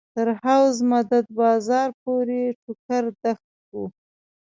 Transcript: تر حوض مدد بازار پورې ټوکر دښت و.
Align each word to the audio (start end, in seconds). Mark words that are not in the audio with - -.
تر 0.15 0.27
حوض 0.41 0.75
مدد 0.91 1.25
بازار 1.39 1.89
پورې 2.03 2.39
ټوکر 2.61 3.03
دښت 3.23 3.49
و. 3.73 3.83